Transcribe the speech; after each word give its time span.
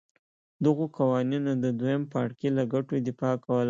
دغو 0.63 0.85
قوانینو 0.97 1.51
د 1.63 1.65
دویم 1.79 2.03
پاړکي 2.11 2.47
له 2.57 2.63
ګټو 2.73 2.95
دفاع 3.07 3.35
کوله. 3.43 3.59